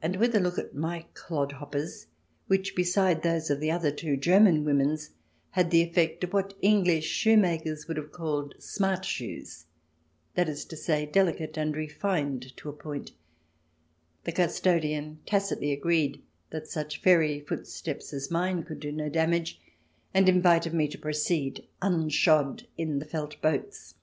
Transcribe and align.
And 0.00 0.16
with 0.16 0.34
a 0.34 0.40
look 0.40 0.56
at 0.58 0.74
my 0.74 1.04
clod 1.12 1.52
hoppers, 1.52 2.06
which, 2.46 2.74
beside 2.74 3.22
those 3.22 3.50
of 3.50 3.60
the 3.60 3.70
other 3.70 3.90
two 3.90 4.16
German 4.16 4.64
women's, 4.64 5.10
had 5.50 5.70
the 5.70 5.82
effect 5.82 6.24
of 6.24 6.32
what 6.32 6.56
English 6.62 7.04
shoemakers 7.04 7.86
would 7.86 7.98
have 7.98 8.12
called 8.12 8.54
"smart" 8.58 9.04
shoes— 9.04 9.66
that 10.36 10.48
is 10.48 10.64
to 10.64 10.74
say, 10.74 11.06
deHcate 11.06 11.58
and 11.58 11.76
refined 11.76 12.56
to 12.56 12.70
a 12.70 12.72
point— 12.72 13.10
the 14.24 14.32
custodian 14.32 15.18
tacitly 15.26 15.70
agreed 15.70 16.22
that 16.48 16.66
such 16.66 17.02
fairy 17.02 17.38
footsteps 17.40 18.14
as 18.14 18.30
mine 18.30 18.62
could 18.62 18.80
do 18.80 18.90
no 18.90 19.10
damage, 19.10 19.60
and 20.14 20.30
invited 20.30 20.72
me 20.72 20.88
to 20.88 20.96
proceed, 20.96 21.68
unshod 21.82 22.64
in 22.78 23.00
the 23.00 23.04
felt 23.04 23.38
boats. 23.42 23.96